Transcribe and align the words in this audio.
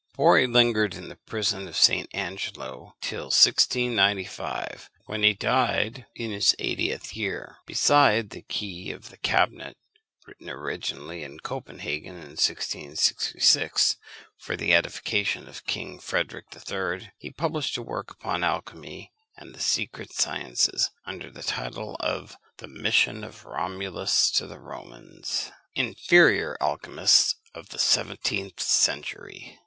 Borri 0.17 0.47
lingered 0.51 0.95
in 0.95 1.09
the 1.09 1.15
prison 1.15 1.67
of 1.67 1.77
St. 1.77 2.09
Angelo 2.11 2.95
till 3.01 3.25
1695, 3.25 4.89
when 5.05 5.21
he 5.21 5.35
died, 5.35 6.07
in 6.15 6.31
his 6.31 6.55
eightieth 6.57 7.15
year. 7.15 7.57
Besides 7.67 8.29
The 8.29 8.41
Key 8.41 8.89
of 8.91 9.11
the 9.11 9.17
Cabinet, 9.17 9.77
written 10.25 10.49
originally 10.49 11.21
in 11.21 11.39
Copenhagen, 11.41 12.15
in 12.15 12.29
1666, 12.35 13.97
for 14.39 14.55
the 14.57 14.73
edification 14.73 15.47
of 15.47 15.67
King 15.67 15.99
Frederick 15.99 16.45
III., 16.55 17.11
he 17.19 17.29
published 17.29 17.77
a 17.77 17.83
work 17.83 18.09
upon 18.09 18.43
alchymy 18.43 19.11
and 19.37 19.53
the 19.53 19.61
secret 19.61 20.13
sciences, 20.13 20.89
under 21.05 21.29
the 21.29 21.43
title 21.43 21.95
of 21.99 22.35
The 22.57 22.67
Mission 22.67 23.23
of 23.23 23.45
Romulus 23.45 24.31
to 24.31 24.47
the 24.47 24.57
Romans. 24.59 25.51
INFERIOR 25.75 26.57
ALCHYMISTS 26.59 27.35
OF 27.53 27.69
THE 27.69 27.77
SEVENTEENTH 27.77 28.59
CENTURY. 28.59 29.59